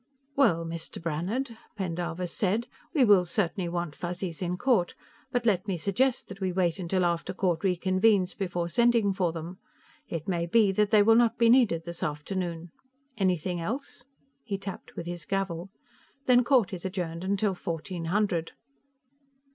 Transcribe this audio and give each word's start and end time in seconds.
"Well, 0.35 0.65
Mr. 0.65 0.99
Brannhard," 0.99 1.55
Pendarvis 1.77 2.33
said, 2.33 2.65
"we 2.91 3.05
will 3.05 3.23
certainly 3.23 3.69
want 3.69 3.93
Fuzzies 3.95 4.41
in 4.41 4.57
court, 4.57 4.95
but 5.31 5.45
let 5.45 5.67
me 5.67 5.77
suggest 5.77 6.27
that 6.27 6.41
we 6.41 6.51
wait 6.51 6.79
until 6.79 7.05
after 7.05 7.33
court 7.35 7.59
reconvenes 7.61 8.33
before 8.35 8.67
sending 8.67 9.13
for 9.13 9.31
them. 9.31 9.59
It 10.07 10.27
may 10.27 10.47
be 10.47 10.71
that 10.71 10.89
they 10.89 11.03
will 11.03 11.13
not 11.13 11.37
be 11.37 11.51
needed 11.51 11.83
this 11.83 12.01
afternoon. 12.01 12.71
Anything 13.19 13.61
else?" 13.61 14.03
He 14.43 14.57
tapped 14.57 14.95
with 14.95 15.05
his 15.05 15.23
gavel. 15.25 15.69
"Then 16.25 16.43
court 16.43 16.73
is 16.73 16.83
adjourned 16.83 17.23
until 17.23 17.53
fourteen 17.53 18.05
hundred." 18.05 18.53